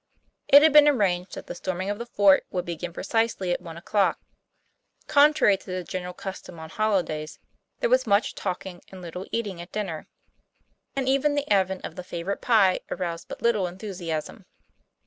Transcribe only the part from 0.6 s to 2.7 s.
had been arranged that the storming of the fort should